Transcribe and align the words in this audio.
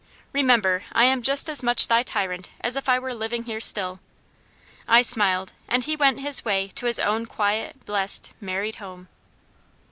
Remember, 0.33 0.83
I 0.93 1.03
am 1.03 1.21
just 1.21 1.47
as 1.47 1.61
much 1.61 1.85
thy 1.87 2.01
tyrant 2.01 2.49
as 2.61 2.75
if 2.75 2.89
I 2.89 2.97
were 2.97 3.13
living 3.13 3.43
here 3.43 3.61
still." 3.61 3.99
I 4.87 5.03
smiled, 5.03 5.53
and 5.67 5.83
he 5.83 5.95
went 5.95 6.21
his 6.21 6.43
way 6.43 6.69
to 6.69 6.87
his 6.87 6.99
own 6.99 7.27
quiet, 7.27 7.85
blessed, 7.85 8.33
married 8.41 8.77
home. 8.77 9.09